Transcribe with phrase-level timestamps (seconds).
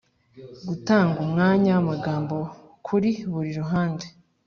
[0.67, 2.35] Gutanga umwanya w’amagambo
[2.85, 4.05] kuri buri ruhande.